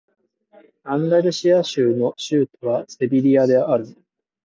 [0.83, 3.85] アンダルシア州の州都はセビリアである